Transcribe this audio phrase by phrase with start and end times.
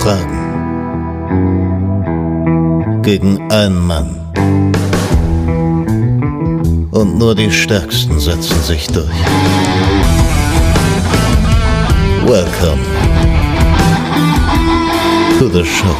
[0.00, 0.38] Fragen.
[3.02, 4.14] Gegen einen Mann.
[6.92, 9.08] Und nur die Stärksten setzen sich durch.
[12.24, 12.82] Welcome
[15.38, 15.96] to the show.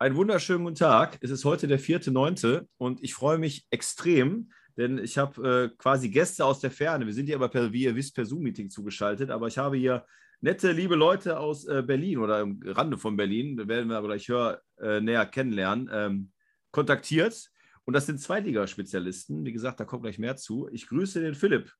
[0.00, 1.18] Einen wunderschönen guten Tag.
[1.20, 2.66] Es ist heute der 4.9.
[2.76, 7.04] und ich freue mich extrem, denn ich habe äh, quasi Gäste aus der Ferne.
[7.04, 10.06] Wir sind hier aber, per, wie ihr wisst, per Zoom-Meeting zugeschaltet, aber ich habe hier
[10.40, 14.28] nette, liebe Leute aus äh, Berlin oder im Rande von Berlin, werden wir aber gleich
[14.28, 16.32] hör, äh, näher kennenlernen, ähm,
[16.70, 17.50] kontaktiert.
[17.84, 19.44] Und das sind Zweitligaspezialisten.
[19.44, 20.68] Wie gesagt, da kommt gleich mehr zu.
[20.70, 21.72] Ich grüße den Philipp.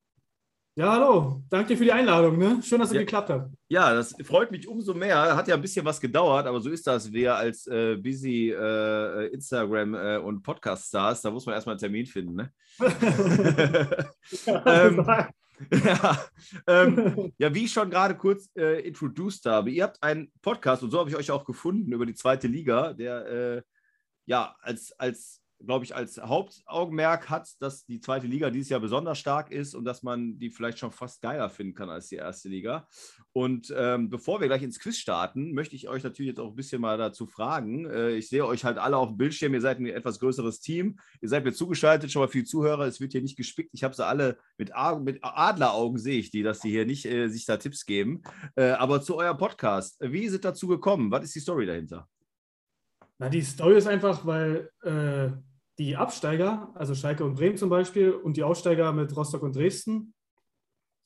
[0.79, 1.43] Ja, hallo.
[1.51, 2.39] Danke dir für die Einladung.
[2.39, 2.61] Ne?
[2.63, 3.01] Schön, dass es Ja.
[3.01, 3.51] geklappt hat.
[3.67, 5.35] Ja, das freut mich umso mehr.
[5.35, 7.13] Hat ja ein bisschen was gedauert, aber so ist das.
[7.13, 12.07] Wir als äh, busy äh, Instagram- äh, und Podcast-Stars, da muss man erstmal einen Termin
[12.07, 12.37] finden.
[12.37, 12.53] Ne?
[14.47, 15.05] Ähm,
[15.85, 16.25] ja,
[16.69, 20.93] ähm, ja, wie ich schon gerade kurz äh, introduced habe, ihr habt einen Podcast und
[20.93, 23.63] so habe ich euch auch gefunden über die zweite Liga, der äh,
[24.27, 29.19] ja als, als glaube ich, als Hauptaugenmerk hat, dass die zweite Liga dieses Jahr besonders
[29.19, 32.49] stark ist und dass man die vielleicht schon fast geiler finden kann als die erste
[32.49, 32.87] Liga.
[33.33, 36.57] Und ähm, bevor wir gleich ins Quiz starten, möchte ich euch natürlich jetzt auch ein
[36.57, 37.87] bisschen mal dazu fragen.
[37.87, 40.99] Äh, ich sehe euch halt alle auf dem Bildschirm, ihr seid ein etwas größeres Team,
[41.21, 43.71] ihr seid mir zugeschaltet, schon mal die Zuhörer, es wird hier nicht gespickt.
[43.73, 47.29] Ich habe sie alle mit, mit Adleraugen, sehe ich die, dass die hier nicht äh,
[47.29, 48.23] sich da Tipps geben.
[48.55, 51.11] Äh, aber zu eurem Podcast, wie ist es dazu gekommen?
[51.11, 52.09] Was ist die Story dahinter?
[53.19, 55.31] Na, die Story ist einfach, weil äh,
[55.79, 60.15] die Absteiger, also Schalke und Bremen zum Beispiel, und die Aussteiger mit Rostock und Dresden,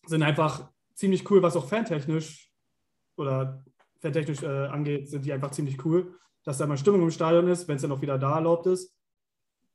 [0.06, 2.50] sind einfach ziemlich cool, was auch fantechnisch
[3.16, 3.64] oder
[4.00, 7.68] fantechnisch äh, angeht, sind die einfach ziemlich cool, dass da mal Stimmung im Stadion ist,
[7.68, 8.94] wenn es dann auch wieder da erlaubt ist.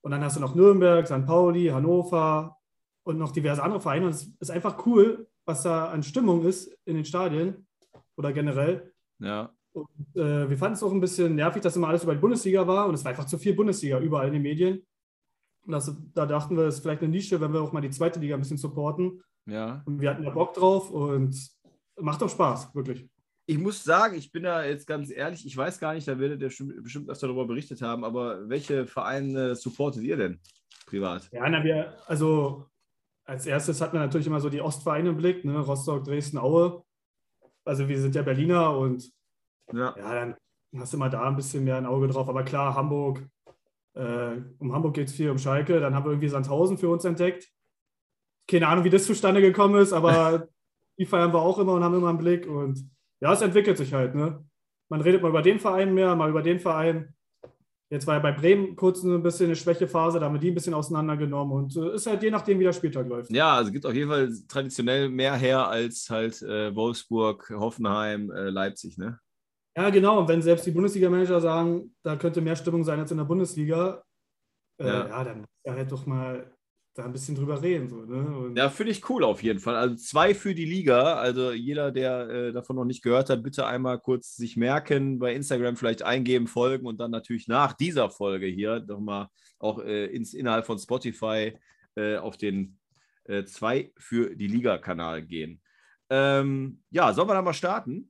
[0.02, 1.26] Und dann hast du noch Nürnberg, St.
[1.26, 2.58] Pauli, Hannover
[3.04, 4.08] und noch diverse andere Vereine.
[4.08, 7.68] Und es ist einfach cool, was da an Stimmung ist in den Stadien
[8.16, 8.94] oder generell.
[9.20, 9.57] Ja.
[9.78, 12.66] Und, äh, wir fanden es auch ein bisschen nervig, dass immer alles über die Bundesliga
[12.68, 14.86] war und es war einfach zu viel Bundesliga überall in den Medien.
[15.66, 17.90] Und das, da dachten wir, es ist vielleicht eine Nische, wenn wir auch mal die
[17.90, 19.22] zweite Liga ein bisschen supporten.
[19.46, 19.84] Ja.
[19.86, 21.36] Und wir hatten da Bock drauf und
[22.00, 23.08] macht auch Spaß, wirklich.
[23.46, 26.42] Ich muss sagen, ich bin da jetzt ganz ehrlich, ich weiß gar nicht, da werdet
[26.42, 30.40] ihr schon- bestimmt öfter darüber berichtet haben, aber welche Vereine supportet ihr denn
[30.86, 31.30] privat?
[31.32, 32.66] Ja, na, wir, also
[33.24, 35.60] als erstes hatten wir natürlich immer so die Ostvereine im Blick, ne?
[35.60, 36.84] Rostock, Dresden, Aue.
[37.66, 39.12] Also wir sind ja Berliner und
[39.74, 39.96] Ja.
[39.98, 40.36] ja, dann
[40.78, 42.30] hast du mal da ein bisschen mehr ein Auge drauf.
[42.30, 43.22] Aber klar, Hamburg,
[43.94, 45.80] äh, um Hamburg geht es viel, um Schalke.
[45.80, 47.48] Dann haben wir irgendwie Sandhausen für uns entdeckt.
[48.48, 50.48] Keine Ahnung, wie das zustande gekommen ist, aber
[50.98, 52.48] die feiern wir auch immer und haben immer einen Blick.
[52.48, 52.90] Und
[53.20, 54.16] ja, es entwickelt sich halt.
[54.16, 54.44] Ne?
[54.90, 57.14] Man redet mal über den Verein mehr, mal über den Verein.
[57.90, 60.56] Jetzt war ja bei Bremen kurz ein bisschen eine Schwächephase, da haben wir die ein
[60.56, 61.54] bisschen auseinandergenommen.
[61.54, 63.32] Und äh, ist halt je nachdem, wie der Spieltag läuft.
[63.32, 68.50] Ja, also gibt auf jeden Fall traditionell mehr her als halt äh, Wolfsburg, Hoffenheim, äh,
[68.50, 69.20] Leipzig, ne?
[69.78, 70.20] Ja, genau.
[70.20, 74.04] Und wenn selbst die Bundesliga-Manager sagen, da könnte mehr Stimmung sein als in der Bundesliga,
[74.80, 75.08] äh, Ja.
[75.08, 75.24] ja.
[75.24, 76.52] dann muss ja halt doch mal
[76.96, 77.88] da ein bisschen drüber reden.
[77.88, 78.54] So, ne?
[78.56, 79.76] Ja, finde ich cool auf jeden Fall.
[79.76, 81.14] Also zwei für die Liga.
[81.18, 85.36] Also jeder, der äh, davon noch nicht gehört hat, bitte einmal kurz sich merken, bei
[85.36, 89.28] Instagram vielleicht eingeben, folgen und dann natürlich nach dieser Folge hier nochmal
[89.60, 91.54] auch äh, ins, innerhalb von Spotify
[91.96, 92.80] äh, auf den
[93.26, 95.62] äh, zwei für die Liga-Kanal gehen.
[96.10, 98.10] Ähm, ja, sollen wir da mal starten?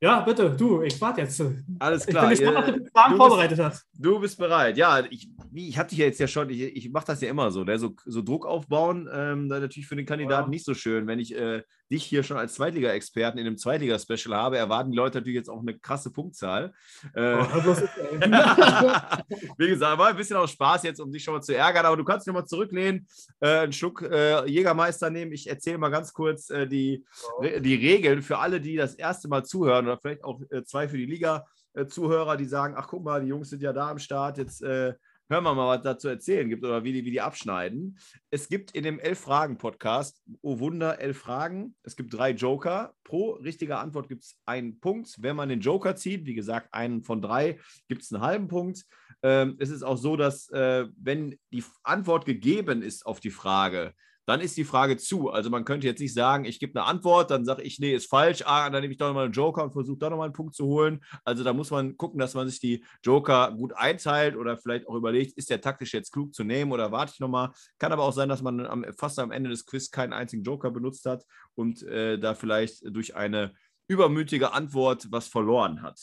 [0.00, 1.42] Ja, bitte, du, ich warte jetzt.
[1.78, 2.28] Alles Ich klar.
[2.28, 3.86] bin gespannt, was du Fragen du bist- vorbereitet hast.
[3.98, 4.76] Du bist bereit.
[4.76, 7.30] Ja, ich, wie, ich hatte dich ja jetzt ja schon, ich, ich mache das ja
[7.30, 7.78] immer so, ne?
[7.78, 10.50] so, so Druck aufbauen, ähm, natürlich für den Kandidaten Ja.
[10.50, 11.06] nicht so schön.
[11.06, 15.18] Wenn ich äh, dich hier schon als Zweitliga-Experten in einem Zweitliga-Special habe, erwarten die Leute
[15.18, 16.72] natürlich jetzt auch eine krasse Punktzahl.
[17.14, 17.46] Äh, Oh,
[19.58, 21.96] wie gesagt, war ein bisschen auch Spaß jetzt, um dich schon mal zu ärgern, aber
[21.96, 23.06] du kannst dich nochmal zurücklehnen,
[23.40, 25.32] äh, einen Schluck äh, Jägermeister nehmen.
[25.32, 27.04] Ich erzähle mal ganz kurz äh, die,
[27.40, 30.88] Re- die Regeln für alle, die das erste Mal zuhören oder vielleicht auch äh, zwei
[30.88, 34.38] für die Liga-Zuhörer, die sagen, ach guck mal, die Jungs sind ja da am Start,
[34.38, 34.94] jetzt äh,
[35.28, 37.98] hören wir mal, was da zu erzählen gibt oder wie die, wie die abschneiden.
[38.30, 41.74] Es gibt in dem Elf-Fragen-Podcast, oh Wunder, elf Fragen.
[41.82, 42.94] Es gibt drei Joker.
[43.04, 45.16] Pro richtige Antwort gibt es einen Punkt.
[45.18, 47.58] Wenn man den Joker zieht, wie gesagt, einen von drei,
[47.88, 48.84] gibt es einen halben Punkt.
[49.22, 53.94] Ähm, es ist auch so, dass äh, wenn die Antwort gegeben ist auf die Frage,
[54.26, 55.30] dann ist die Frage zu.
[55.30, 58.10] Also man könnte jetzt nicht sagen, ich gebe eine Antwort, dann sage ich, nee, ist
[58.10, 60.54] falsch, ah, dann nehme ich doch nochmal einen Joker und versuche da nochmal einen Punkt
[60.54, 61.02] zu holen.
[61.24, 64.96] Also da muss man gucken, dass man sich die Joker gut einteilt oder vielleicht auch
[64.96, 67.52] überlegt, ist der taktisch jetzt klug zu nehmen oder warte ich nochmal.
[67.78, 70.72] Kann aber auch sein, dass man am, fast am Ende des Quiz keinen einzigen Joker
[70.72, 71.24] benutzt hat
[71.54, 73.54] und äh, da vielleicht durch eine
[73.88, 76.00] übermütige Antwort was verloren hat.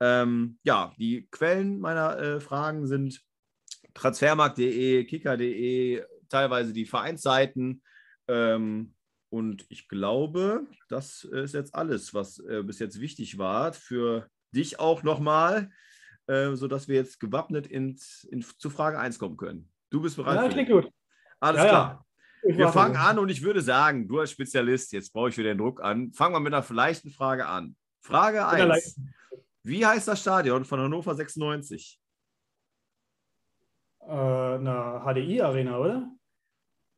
[0.00, 3.20] Ähm, ja, die Quellen meiner äh, Fragen sind
[3.94, 7.82] transfermarkt.de, kicker.de, teilweise die Vereinsseiten.
[8.28, 8.94] Ähm,
[9.30, 14.80] Und ich glaube, das ist jetzt alles, was äh, bis jetzt wichtig war für dich
[14.80, 15.70] auch nochmal,
[16.28, 19.68] äh, sodass wir jetzt gewappnet ins, in, zu Frage 1 kommen können.
[19.90, 20.36] Du bist bereit?
[20.36, 20.90] Ja, klingt gut.
[21.40, 22.06] Alles Ja, klar.
[22.42, 25.52] Ich Wir fangen an und ich würde sagen, du als Spezialist, jetzt brauche ich wieder
[25.52, 26.12] den Druck an.
[26.12, 27.76] Fangen wir mit einer leichten Frage an.
[28.00, 29.00] Frage Mit einer 1.
[29.62, 32.00] Wie heißt das Stadion von Hannover 96?
[34.00, 36.10] Äh, eine HDI-Arena, oder?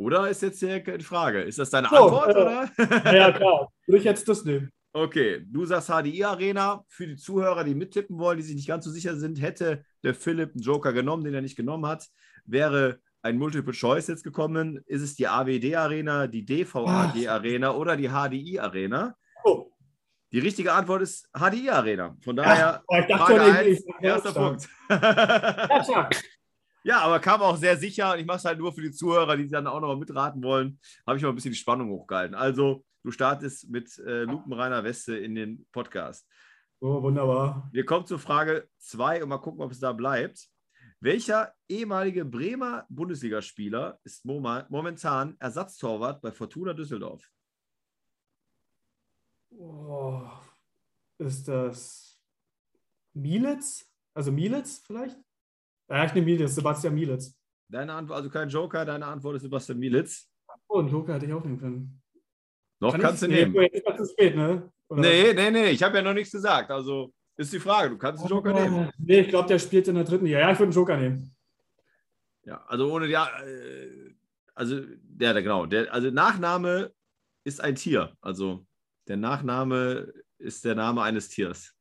[0.00, 1.42] Oder ist jetzt hier die Frage?
[1.42, 2.34] Ist das deine So, Antwort?
[2.34, 3.14] äh, oder?
[3.14, 3.70] Ja, klar.
[3.86, 4.72] Würde ich jetzt das nehmen.
[4.94, 6.82] Okay, du sagst HDI Arena.
[6.88, 10.14] Für die Zuhörer, die mittippen wollen, die sich nicht ganz so sicher sind, hätte der
[10.14, 12.06] Philipp einen Joker genommen, den er nicht genommen hat.
[12.46, 14.80] Wäre ein Multiple Choice jetzt gekommen.
[14.86, 19.14] Ist es die AWD Arena, die DVAG Arena oder die HDI Arena?
[19.44, 19.70] Oh,
[20.32, 22.16] Die richtige Antwort ist HDI Arena.
[22.24, 24.46] Von daher, ja, ich dachte Frage schon, eins, ich, ich, erster stark.
[24.48, 25.88] Punkt.
[25.88, 26.08] Ja.
[26.84, 28.12] ja, aber kam auch sehr sicher.
[28.12, 30.42] Und ich mache es halt nur für die Zuhörer, die dann auch noch mal mitraten
[30.42, 30.78] wollen.
[31.06, 32.34] Habe ich mal ein bisschen die Spannung hochgehalten.
[32.34, 36.26] Also, du startest mit äh, lupenreiner Weste in den Podcast.
[36.80, 37.68] Oh, wunderbar.
[37.72, 40.48] Wir kommen zur Frage 2 und mal gucken, ob es da bleibt.
[41.00, 47.26] Welcher ehemalige Bremer Bundesligaspieler ist momentan Ersatztorwart bei Fortuna Düsseldorf?
[49.50, 50.22] Oh,
[51.18, 52.18] ist das
[53.14, 53.90] Mielitz?
[54.14, 55.18] Also Mielitz vielleicht?
[55.90, 57.36] Ja, ich nehme Mielitz, Sebastian Mielitz.
[57.68, 60.28] Deine Antwort, also kein Joker, deine Antwort ist Sebastian Mielitz.
[60.68, 62.00] Oh, einen Joker hätte ich auch nehmen können.
[62.78, 63.28] Noch Kann kannst ich?
[63.28, 63.62] du nee, nehmen.
[63.62, 64.70] Jetzt ist das zu spät, ne?
[64.88, 65.00] Oder?
[65.00, 66.70] Nee, nee, nee, ich habe ja noch nichts gesagt.
[66.70, 68.90] Also ist die Frage, du kannst einen Joker nehmen.
[68.98, 70.38] Nee, ich glaube, der spielt in der dritten Liga.
[70.38, 71.34] Ja, ich würde einen Joker nehmen.
[72.44, 74.14] Ja, also ohne ja, äh,
[74.54, 76.92] also der, der genau, der, also Nachname
[77.44, 78.16] ist ein Tier.
[78.20, 78.64] Also
[79.08, 81.74] der Nachname ist der Name eines Tiers.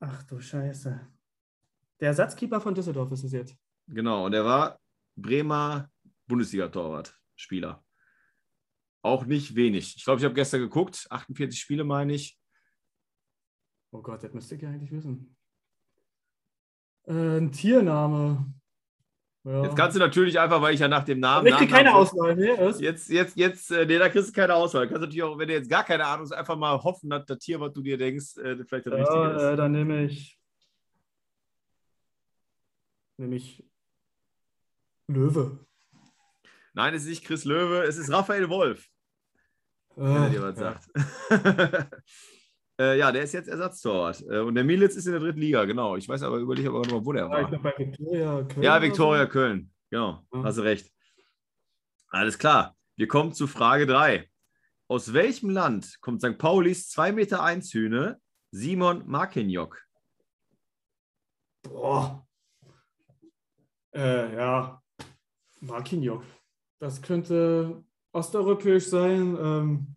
[0.00, 1.00] Ach du Scheiße.
[2.00, 3.56] Der Ersatzkeeper von Düsseldorf ist es jetzt.
[3.88, 4.80] Genau, und er war
[5.16, 5.90] Bremer
[6.26, 7.84] Bundesliga-Torwart, Spieler.
[9.02, 9.94] Auch nicht wenig.
[9.96, 12.38] Ich glaube, ich habe gestern geguckt, 48 Spiele meine ich.
[13.92, 15.36] Oh Gott, das müsste ich ja eigentlich wissen.
[17.06, 18.52] Äh, ein Tiername.
[19.44, 19.62] Ja.
[19.62, 21.46] Jetzt kannst du natürlich einfach, weil ich ja nach dem Namen.
[21.46, 22.56] Ich krieg keine Auswahl, ne?
[22.58, 22.80] Was?
[22.80, 24.86] Jetzt, jetzt, jetzt, äh, nee, da kriegst du keine Auswahl.
[24.86, 27.24] Du kannst natürlich auch, wenn du jetzt gar keine Ahnung hast, einfach mal hoffen, dass
[27.26, 29.42] das Tier, was du dir denkst, äh, vielleicht das Richtige ist.
[29.42, 30.36] Ja, äh, dann nehme ich.
[33.18, 33.64] Nehme ich
[35.08, 35.58] Löwe.
[36.74, 38.86] Nein, es ist nicht Chris Löwe, es ist Raphael Wolf,
[39.94, 40.72] wenn er Äh, dir was ja.
[40.72, 40.88] sagt.
[42.78, 44.22] äh, ja, der ist jetzt Ersatztorwart.
[44.28, 45.96] Äh, und der Militz ist in der dritten Liga, genau.
[45.96, 47.48] Ich weiß aber überlege aber noch, wo der Ja, ich war.
[47.48, 48.62] glaube bei Viktoria Köln.
[48.62, 49.28] Ja, Viktoria so.
[49.30, 49.72] Köln.
[49.90, 50.42] Genau, Ja.
[50.44, 50.92] hast du recht.
[52.08, 52.76] Alles klar.
[52.96, 54.28] Wir kommen zu Frage 3.
[54.88, 56.36] Aus welchem Land kommt St.
[56.38, 58.20] Paulis 2 Meter 1 Hühne
[58.50, 59.82] Simon Markenjock?
[61.62, 62.25] Boah.
[63.96, 64.82] Äh, ja.
[65.60, 66.24] Marquinhos.
[66.78, 67.82] Das könnte
[68.12, 69.36] osteuropäisch sein.
[69.40, 69.96] Ähm,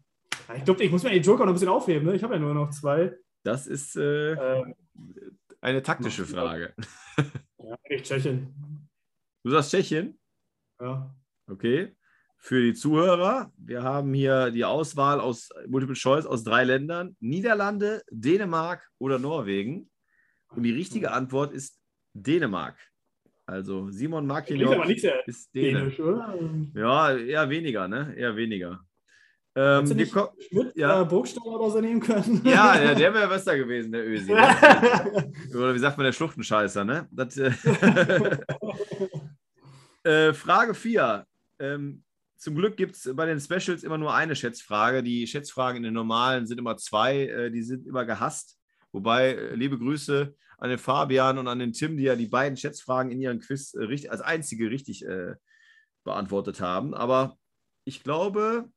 [0.56, 2.08] ich glaube, ich muss mir die Joker noch ein bisschen aufheben.
[2.08, 2.16] Ne?
[2.16, 3.16] Ich habe ja nur noch zwei.
[3.44, 4.76] Das ist äh, Ähm,
[5.62, 6.26] eine taktische.
[6.26, 6.74] Frage.
[7.58, 8.88] ja, nicht Tschechien.
[9.44, 10.18] Du sagst Tschechien?
[10.80, 11.14] Ja.
[11.48, 11.96] Okay.
[12.38, 18.02] Für die Zuhörer, wir haben hier die Auswahl aus Multiple Choice aus drei Ländern: Niederlande,
[18.10, 19.90] Dänemark oder Norwegen.
[20.56, 21.80] Und die richtige Antwort ist
[22.14, 22.78] Dänemark.
[23.50, 24.28] Also Simon
[25.00, 26.36] sehr ist dänisch, oder?
[26.40, 28.14] Ähm, Ja, eher weniger, ne?
[28.16, 28.80] Eher weniger.
[29.56, 31.02] Ähm, Hättest du nicht ko- Schmidt Ja.
[31.02, 32.42] äh, Burgstaller oder so nehmen können?
[32.46, 34.32] ja, der, der wäre besser gewesen, der Ösi.
[34.34, 35.32] Ne?
[35.56, 37.08] Oder wie sagt man, der Schluchtenscheißer, ne?
[37.12, 37.52] Das, äh,
[40.04, 41.26] äh, Frage 4.
[41.60, 42.04] Ähm,
[42.38, 45.02] zum Glück gibt es bei den Specials immer nur eine Schätzfrage.
[45.04, 48.58] Die Schätzfragen in den normalen sind immer zwei, äh, die sind immer gehasst.
[48.92, 52.58] Wobei, äh, liebe Grüße an den Fabian und an den Tim, die ja die beiden
[52.58, 55.36] Schätzfragen in ihren Quiz äh, richtig, als einzige richtig äh,
[56.04, 56.94] beantwortet haben.
[56.94, 57.38] Aber
[57.86, 58.70] ich glaube,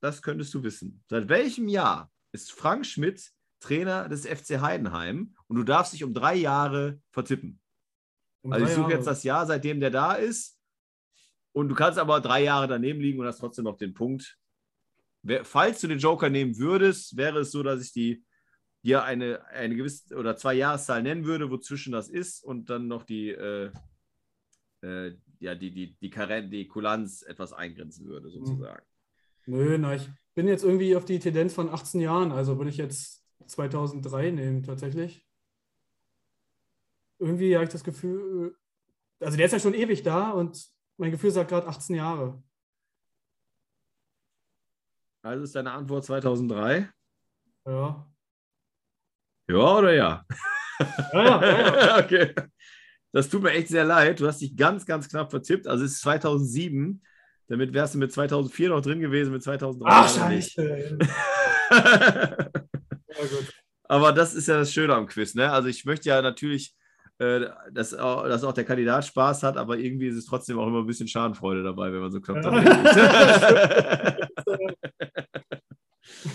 [0.00, 1.02] das könntest du wissen.
[1.08, 6.14] Seit welchem Jahr ist Frank Schmidt Trainer des FC Heidenheim und du darfst dich um
[6.14, 7.60] drei Jahre vertippen?
[8.42, 8.94] Um Also ich suche Jahre.
[8.94, 10.58] jetzt das Jahr, seitdem der da ist.
[11.52, 14.38] Und du kannst aber drei Jahre daneben liegen und hast trotzdem noch den Punkt.
[15.42, 18.24] Falls du den Joker nehmen würdest, wäre es so, dass ich die,
[18.86, 23.02] dir eine, eine gewisse oder zwei Jahreszahl nennen würde, wozwischen das ist und dann noch
[23.02, 23.72] die, äh,
[24.82, 28.86] äh, ja, die, die, die, Karen, die Kulanz etwas eingrenzen würde, sozusagen.
[29.46, 32.76] Nö, na, ich bin jetzt irgendwie auf die Tendenz von 18 Jahren, also würde ich
[32.76, 35.26] jetzt 2003 nehmen, tatsächlich.
[37.18, 38.56] Irgendwie habe ich das Gefühl,
[39.18, 40.64] also der ist ja schon ewig da und
[40.96, 42.42] mein Gefühl sagt gerade 18 Jahre.
[45.22, 46.88] Also ist deine Antwort 2003?
[47.64, 48.06] Ja.
[49.48, 50.24] Ja oder ja?
[51.12, 51.98] Ja, ja, ja, ja.
[52.04, 52.34] okay.
[53.12, 54.20] Das tut mir echt sehr leid.
[54.20, 55.66] Du hast dich ganz, ganz knapp vertippt.
[55.66, 57.02] Also es ist 2007.
[57.48, 60.98] Damit wärst du mit 2004 noch drin gewesen, mit 2003 Ach, scheiße.
[61.70, 62.36] ja,
[63.16, 63.54] gut.
[63.84, 65.34] Aber das ist ja das Schöne am Quiz.
[65.34, 65.50] Ne?
[65.50, 66.74] Also ich möchte ja natürlich,
[67.18, 70.66] äh, dass, auch, dass auch der Kandidat Spaß hat, aber irgendwie ist es trotzdem auch
[70.66, 72.68] immer ein bisschen Schadenfreude dabei, wenn man so knapp liegt.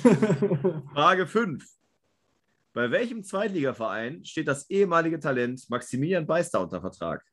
[0.93, 1.63] Frage 5.
[2.73, 7.23] Bei welchem Zweitligaverein steht das ehemalige Talent Maximilian Beister unter Vertrag?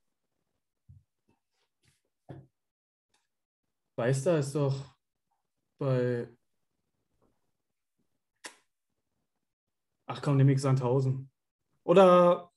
[3.96, 4.96] Beister ist doch
[5.78, 6.28] bei.
[10.06, 11.30] Ach komm, nehme ich Sandhausen.
[11.84, 12.50] Oder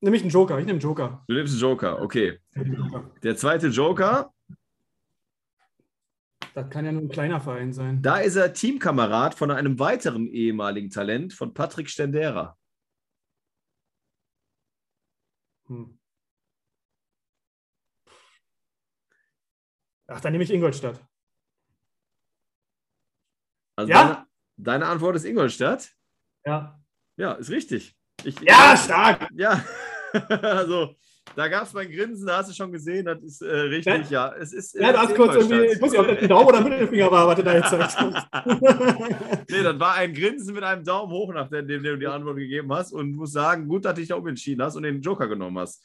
[0.00, 0.58] nehme ich einen Joker.
[0.58, 1.24] Ich nehme einen Joker.
[1.26, 2.40] Du nimmst einen Joker, okay.
[3.22, 4.32] Der zweite Joker,
[6.54, 8.02] Das kann ja nur ein kleiner Verein sein.
[8.02, 12.56] da ist er Teamkamerad von einem weiteren ehemaligen Talent von Patrick Stendera.
[15.68, 15.96] Hm.
[20.08, 21.00] Ach, dann nehme ich Ingolstadt.
[23.76, 24.02] Also Ja?
[24.02, 24.26] deine,
[24.56, 25.94] deine Antwort ist Ingolstadt?
[26.44, 26.82] Ja.
[27.16, 27.96] Ja, ist richtig.
[28.24, 29.28] Ich, Ja, stark!
[29.34, 29.64] Ja,
[30.28, 30.96] also
[31.36, 34.32] da gab es mein Grinsen, da hast du schon gesehen, das ist äh, richtig, ja.
[34.38, 36.60] Es ist, Ja, du ist kurz irgendwie, ich wusste nicht, ob das ein Daumen oder
[36.60, 37.98] Mittelfinger war, was du da jetzt sagst.
[39.50, 42.92] Nee, das war ein Grinsen mit einem Daumen hoch, nachdem du die Antwort gegeben hast.
[42.92, 45.82] Und muss sagen, gut, dass du dich da umentschieden hast und den Joker genommen hast.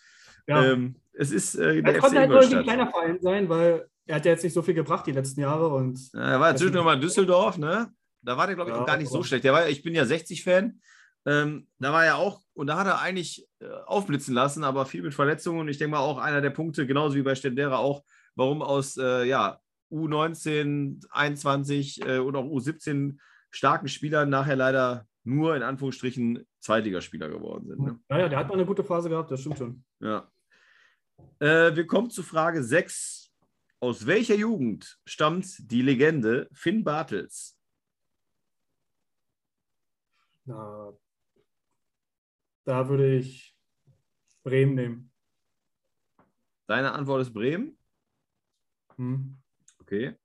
[0.47, 0.63] ja.
[0.63, 4.15] Ähm, es ist äh, der konnte halt nur irgendwie ein kleiner Verein sein, weil er
[4.17, 6.55] hat ja jetzt nicht so viel gebracht die letzten Jahre und Ja, er war ja
[6.55, 7.87] zwischendurch mal in Düsseldorf, ne?
[8.21, 9.43] Da war der, glaube ich, Ja, auch gar nicht so schlecht.
[9.43, 10.79] Der war, ich bin ja 60-Fan.
[11.25, 15.01] Ähm, da war er auch, und da hat er eigentlich äh, aufblitzen lassen, aber viel
[15.01, 15.59] mit Verletzungen.
[15.59, 18.03] Und ich denke mal auch einer der Punkte, genauso wie bei Stendera auch,
[18.35, 19.59] warum aus äh, ja,
[19.91, 23.17] U19, 21 äh, und auch U17
[23.49, 27.79] starken Spielern nachher leider nur in Anführungsstrichen Zweitligaspieler geworden sind.
[27.79, 27.99] Ne?
[28.09, 29.83] ja, ja, der hat mal eine gute Phase gehabt, das stimmt schon.
[29.99, 30.29] Ja.
[31.39, 33.31] Äh, wir kommen zu Frage 6.
[33.79, 37.57] Aus welcher Jugend stammt die Legende Finn Bartels?
[40.45, 40.93] Na,
[42.65, 43.55] da würde ich
[44.43, 45.11] Bremen nehmen.
[46.67, 47.77] Deine Antwort ist Bremen.
[48.95, 49.37] Hm.
[49.79, 50.15] Okay.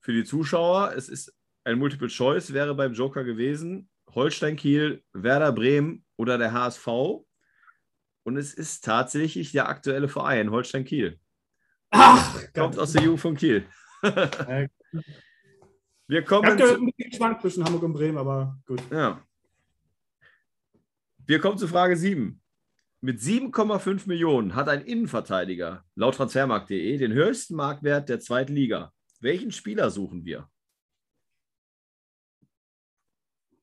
[0.00, 3.88] Für die Zuschauer, es ist ein Multiple Choice, wäre beim Joker gewesen.
[4.10, 6.86] Holstein Kiel, Werder Bremen oder der HSV.
[8.24, 11.18] Und es ist tatsächlich der aktuelle Verein, Holstein Kiel.
[11.90, 13.66] Ach, Kommt aus der Jugend von Kiel.
[14.02, 14.68] Wir
[16.08, 18.82] Ich kommen habe ein bisschen geschwankt zwischen Hamburg und Bremen, aber gut.
[18.90, 19.22] ja.
[21.24, 22.40] Wir kommen zu Frage 7.
[23.00, 28.92] Mit 7,5 Millionen hat ein Innenverteidiger laut transfermarkt.de den höchsten Marktwert der zweiten Liga.
[29.20, 30.48] Welchen Spieler suchen wir?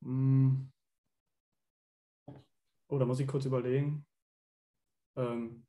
[0.02, 0.70] Hm.
[2.88, 4.06] Oh, da muss ich kurz überlegen.
[5.16, 5.66] Ähm,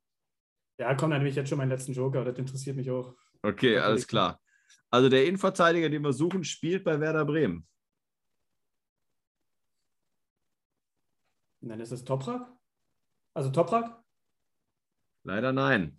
[0.78, 2.24] ja, komm, dann nehme ich jetzt schon meinen letzten Joker.
[2.24, 3.14] Das interessiert mich auch.
[3.42, 4.40] Okay, alles klar.
[4.90, 7.66] Also der Innenverteidiger, den wir suchen, spielt bei Werder Bremen.
[11.62, 12.46] Und dann ist es Toprak?
[13.34, 13.98] Also Toprak?
[15.24, 15.98] Leider nein.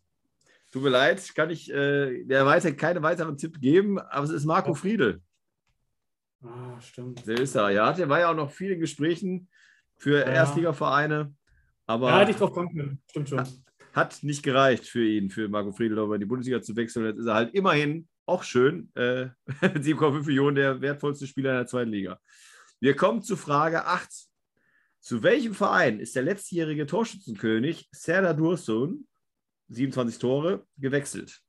[0.71, 4.45] Tut mir leid, kann ich äh, der weiter keine weiteren Tipp geben, aber es ist
[4.45, 5.21] Marco Friedel,
[6.43, 7.25] Ah, stimmt.
[7.25, 7.93] der Österreicher.
[7.93, 9.49] Der war ja auch noch viel in Gesprächen
[9.97, 10.25] für Ja.
[10.25, 11.33] Erstligavereine,
[11.85, 13.01] aber Ja, hätte ich drauf kommen können.
[13.09, 13.43] Stimmt schon.
[13.93, 17.05] hat nicht gereicht für ihn, für Marco Friedel, aber in die Bundesliga zu wechseln.
[17.05, 19.27] Jetzt ist er halt immerhin auch schön, äh,
[19.61, 22.19] mit 7,5 Millionen der wertvollste Spieler in der zweiten Liga.
[22.81, 24.09] Wir kommen zu Frage 8.
[25.03, 29.05] Zu welchem Verein ist der letztjährige Torschützenkönig Serdar Dursun,
[29.67, 31.43] 27 Tore, gewechselt?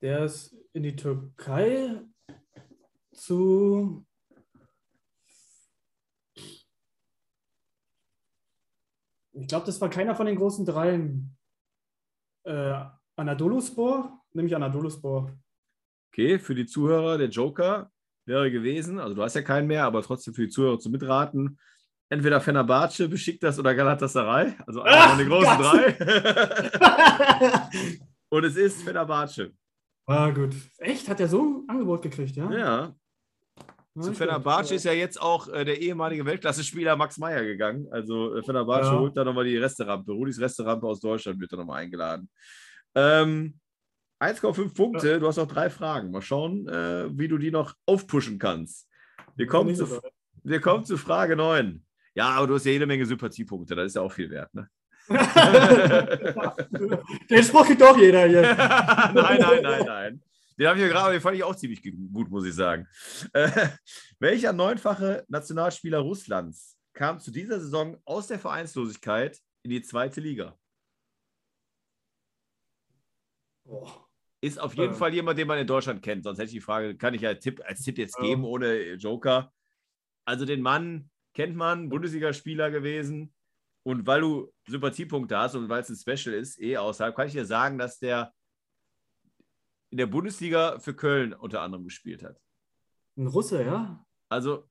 [0.00, 2.00] Der ist in die Türkei
[3.12, 4.06] zu.
[9.32, 11.36] Ich glaube, das war keiner von den großen dreien.
[12.44, 12.82] Äh,
[13.16, 14.24] Anadoluspor?
[14.32, 15.36] Nämlich Anadoluspor.
[16.10, 17.92] Okay, für die Zuhörer, der Joker
[18.26, 21.58] wäre gewesen, also du hast ja keinen mehr, aber trotzdem für die Zuhörer zu mitraten.
[22.08, 25.72] Entweder Fenerbahce, Besiktas oder Galatasaray, also einer von den großen Gott.
[25.72, 27.68] drei.
[28.28, 29.52] Und es ist Fenerbahce.
[30.06, 30.54] ah, gut.
[30.78, 31.08] Echt?
[31.08, 32.50] Hat er so ein Angebot gekriegt, ja?
[32.50, 32.94] Ja,
[33.94, 37.86] Ja, zu Fenerbahce ist ja jetzt auch äh, der ehemalige Weltklasse-Spieler Max Meyer gegangen.
[37.90, 38.98] Also äh, Fenerbahce Ja.
[38.98, 40.12] holt da nochmal die Resterampe.
[40.12, 42.28] Rudis Resterampe aus Deutschland wird da nochmal eingeladen.
[42.94, 43.58] Ähm,
[44.22, 46.12] 1,5 Punkte, du hast noch drei Fragen.
[46.12, 48.88] Mal schauen, äh, wie du die noch aufpushen kannst.
[49.34, 50.00] Wir kommen, zu,
[50.44, 51.84] wir kommen zu Frage 9.
[52.14, 54.54] Ja, aber du hast ja jede Menge Sympathiepunkte, das ist ja auch viel wert.
[54.54, 54.68] Ne?
[57.28, 58.42] Den Spruch kriegt doch jeder hier.
[59.14, 60.22] nein, nein, nein, nein.
[60.56, 62.86] Den habe ich mir gerade, den fand ich auch ziemlich gut, muss ich sagen.
[63.32, 63.70] Äh,
[64.20, 70.56] welcher neunfache Nationalspieler Russlands kam zu dieser Saison aus der Vereinslosigkeit in die zweite Liga?
[73.64, 74.11] Boah.
[74.42, 74.98] Ist auf jeden Ja.
[74.98, 76.24] Fall jemand, den man in Deutschland kennt.
[76.24, 79.52] Sonst hätte ich die Frage, kann ich ja Tipp, als Tipp jetzt geben ohne Joker.
[80.24, 83.32] Also den Mann kennt man, Bundesligaspieler gewesen.
[83.84, 87.32] Und weil du Sympathiepunkte hast und weil es ein Special ist, eh außerhalb, kann ich
[87.32, 88.32] dir sagen, dass der
[89.90, 92.40] in der Bundesliga für Köln unter anderem gespielt hat.
[93.16, 94.04] Ein Russe, ja?
[94.28, 94.68] Also,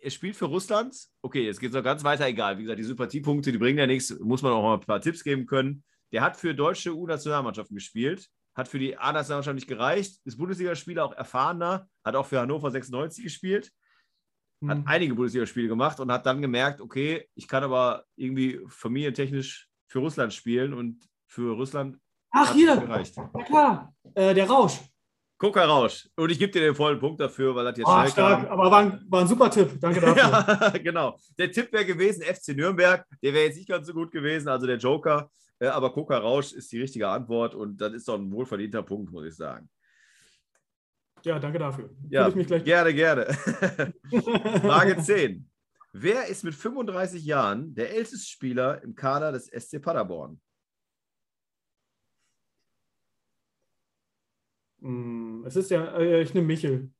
[0.00, 0.94] er spielt für Russland.
[1.22, 2.58] Okay, jetzt geht es noch ganz weiter, egal.
[2.58, 4.18] Wie gesagt, die Sympathiepunkte, die bringen ja nichts.
[4.18, 5.84] Muss man auch mal ein paar Tipps geben können.
[6.14, 11.12] Der hat für deutsche U-Nationalmannschaften gespielt, hat für die A-Nationalmannschaft nicht gereicht, ist Bundesligaspieler, auch
[11.12, 13.72] erfahrener, hat auch für Hannover 96 gespielt,
[14.66, 14.84] hat Hm.
[14.86, 20.32] einige Bundesligaspiele gemacht und hat dann gemerkt, okay, ich kann aber irgendwie familientechnisch für Russland
[20.32, 21.98] spielen und für Russland
[22.30, 22.76] Ach, hier!
[22.76, 23.16] gereicht.
[23.16, 23.94] Ja, klar.
[24.14, 24.78] Äh, der Rausch.
[25.36, 26.08] Gucker Rausch.
[26.14, 28.48] Und ich gebe dir den vollen Punkt dafür, weil das jetzt Oh, stark.
[28.48, 29.80] Aber war ein, war ein super Tipp.
[29.80, 30.22] Danke dafür.
[30.22, 31.18] Ja, genau.
[31.36, 33.04] Der Tipp wäre gewesen, FC Nürnberg.
[33.20, 35.28] Der wäre jetzt nicht ganz so gut gewesen, also der Joker.
[35.64, 39.10] Äh, Aber Coca Rausch ist die richtige Antwort und das ist doch ein wohlverdienter Punkt,
[39.10, 39.68] muss ich sagen.
[41.22, 41.90] Ja, danke dafür.
[42.10, 43.32] Ja, gerne, gerne.
[44.60, 45.48] Frage 10.
[45.94, 50.38] Wer ist mit 35 Jahren der älteste Spieler im Kader des SC Paderborn?
[54.82, 56.92] Hm, Es ist ja, äh, ich nehme Michel,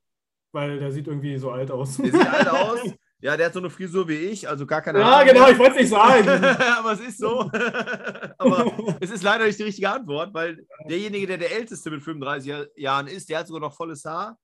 [0.52, 1.99] weil der sieht irgendwie so alt aus.
[1.99, 2.80] Der sieht alt aus.
[3.25, 5.52] Ja, der hat so eine Frisur wie ich, also gar keine ja, genau, mehr.
[5.52, 6.28] ich wollte es nicht sagen.
[6.78, 7.40] aber es ist so.
[8.38, 12.47] aber es ist leider nicht die richtige Antwort, weil derjenige, der der Älteste mit 35
[12.47, 14.38] Jahr- Jahren ist, der hat sogar noch volles Haar.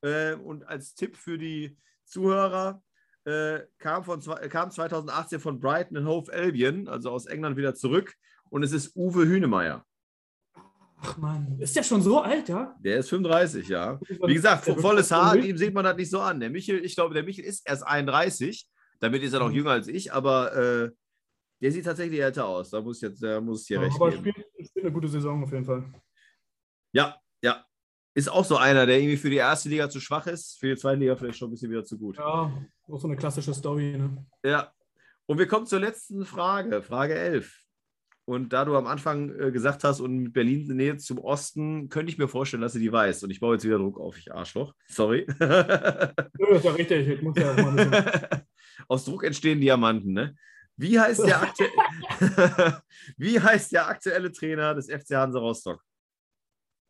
[0.00, 2.82] Äh, und als Tipp für die Zuhörer,
[3.26, 8.14] äh, kam, von, kam 2018 von Brighton and Hove Albion, also aus England wieder zurück.
[8.48, 9.84] Und es ist Uwe Hünemeyer.
[11.04, 12.76] Ach Mann, ist der schon so alt, ja?
[12.80, 13.98] Der ist 35, ja.
[14.24, 16.38] Wie gesagt, volles Haar, ihm sieht man das nicht so an.
[16.38, 18.68] Der Michel, ich glaube, der Michel ist erst 31.
[19.00, 19.54] Damit ist er noch Mhm.
[19.56, 20.90] jünger als ich, aber äh,
[21.60, 22.70] der sieht tatsächlich älter aus.
[22.70, 24.20] Da muss, ich jetzt, da muss ich dir Ja, recht aber geben.
[24.30, 25.84] spielt, spielt eine gute Saison auf jeden Fall.
[26.92, 27.64] Ja, ja.
[28.14, 30.76] Ist auch so einer, der irgendwie für die erste Liga zu schwach ist, für die
[30.76, 32.16] zweite Liga vielleicht schon ein bisschen wieder zu gut.
[32.18, 32.52] Ja,
[32.88, 33.96] auch so eine klassische Story.
[33.96, 34.24] Ne?
[34.44, 34.72] Ja.
[35.26, 37.61] Und wir kommen zur letzten Frage, Frage 11.
[38.24, 42.12] Und da du am Anfang äh, gesagt hast, und mit Berlin Nähe zum Osten, könnte
[42.12, 43.24] ich mir vorstellen, dass du die weißt.
[43.24, 44.74] Und ich baue jetzt wieder Druck auf, ich Arschloch.
[44.88, 45.26] Sorry.
[45.40, 46.14] Ja,
[46.56, 47.08] ist ja richtig.
[47.08, 48.44] Ich muss ja mal.
[48.88, 50.34] Aus Druck entstehen Diamanten, ne?
[50.76, 51.64] Wie heißt, der aktu
[53.16, 55.82] Wie heißt der aktuelle Trainer des FC Hansa Rostock?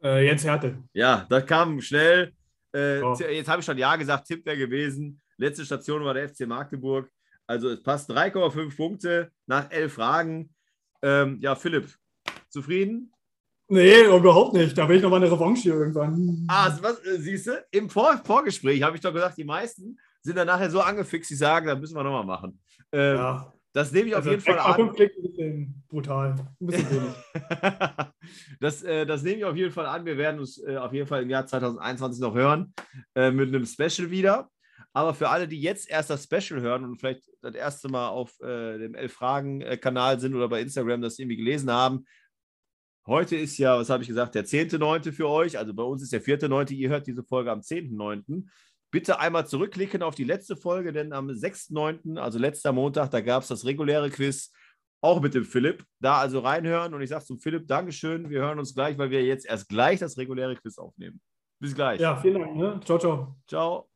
[0.02, 0.82] Äh, Jens Härte.
[0.92, 2.32] Ja, das kam schnell.
[2.72, 5.20] Äh, t- Jetzt habe ich schon Ja gesagt, Tipp wäre gewesen.
[5.36, 7.10] Letzte Station war der FC Magdeburg.
[7.46, 10.50] Also es passt 3,5 Punkte nach elf Fragen.
[11.02, 11.88] Ähm, ja, Philipp,
[12.48, 13.12] zufrieden?
[13.68, 14.76] Nee, überhaupt nicht.
[14.76, 16.44] Da will ich noch mal eine Revanche hier irgendwann.
[16.48, 17.64] Ah, was, äh, siehst du?
[17.70, 21.34] Im Vor Vorgespräch habe ich doch gesagt, die meisten sind dann nachher so angefixt, die
[21.34, 22.60] sagen, das müssen wir nochmal machen.
[22.92, 23.52] Ähm, ja.
[23.72, 24.88] Das nehme ich auf Also jeden Fall 6,5 an.
[24.90, 26.34] ein bisschen brutal.
[26.60, 27.14] Ein bisschen
[28.60, 30.04] das, äh, das nehme ich auf jeden Fall an.
[30.04, 32.74] Wir werden uns äh, auf jeden Fall im Jahr 2021 noch hören
[33.14, 34.50] äh, mit einem Special wieder.
[34.94, 38.38] Aber für alle, die jetzt erst das Special hören und vielleicht das erste Mal auf
[38.40, 42.04] äh, dem Elf-Fragen-Kanal sind oder bei Instagram das irgendwie gelesen haben,
[43.06, 45.12] heute ist ja, was habe ich gesagt, der 10.9.
[45.12, 45.58] für euch.
[45.58, 46.72] Also bei uns ist der 4.9.
[46.72, 48.44] Ihr hört diese Folge am 10.9.
[48.90, 53.42] Bitte einmal zurückklicken auf die letzte Folge, denn am 6.9., also letzter Montag, da gab
[53.42, 54.52] es das reguläre Quiz
[55.00, 55.84] auch mit dem Philipp.
[56.00, 59.24] Da also reinhören und ich sage zum Philipp, Dankeschön, wir hören uns gleich, weil wir
[59.24, 61.20] jetzt erst gleich das reguläre Quiz aufnehmen.
[61.58, 62.00] Bis gleich.
[62.00, 62.56] Ja, vielen Dank.
[62.56, 62.80] Ne?
[62.84, 63.36] Ciao, ciao.
[63.46, 63.91] Ciao.